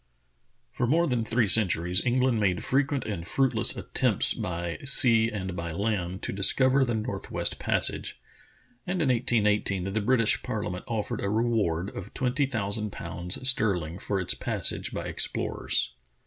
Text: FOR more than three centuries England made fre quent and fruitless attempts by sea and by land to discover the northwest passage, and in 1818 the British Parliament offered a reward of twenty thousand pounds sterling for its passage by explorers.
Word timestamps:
FOR 0.71 0.87
more 0.87 1.05
than 1.05 1.23
three 1.23 1.45
centuries 1.47 2.03
England 2.03 2.39
made 2.39 2.63
fre 2.63 2.79
quent 2.79 3.05
and 3.05 3.23
fruitless 3.27 3.75
attempts 3.77 4.33
by 4.33 4.79
sea 4.83 5.29
and 5.29 5.55
by 5.55 5.71
land 5.71 6.23
to 6.23 6.33
discover 6.33 6.83
the 6.83 6.95
northwest 6.95 7.59
passage, 7.59 8.19
and 8.87 8.99
in 8.99 9.09
1818 9.09 9.93
the 9.93 10.01
British 10.01 10.41
Parliament 10.41 10.85
offered 10.87 11.21
a 11.21 11.29
reward 11.29 11.91
of 11.95 12.15
twenty 12.15 12.47
thousand 12.47 12.91
pounds 12.91 13.47
sterling 13.47 13.99
for 13.99 14.19
its 14.19 14.33
passage 14.33 14.91
by 14.91 15.05
explorers. 15.05 15.91